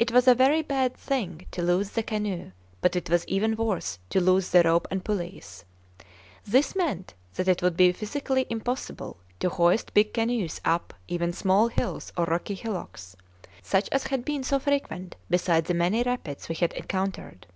[0.00, 2.50] It was a very bad thing to lose the canoe,
[2.80, 5.64] but it was even worse to lose the rope and pulleys.
[6.44, 11.68] This meant that it would be physically impossible to hoist big canoes up even small
[11.68, 13.14] hills or rocky hillocks,
[13.62, 17.46] such as had been so frequent beside the many rapids we had encountered.